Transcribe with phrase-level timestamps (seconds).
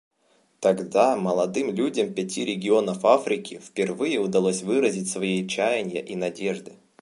[0.61, 6.73] Тогда молодым людям пяти регионов Африки впервые удалось выразить свои чаяния и надежды.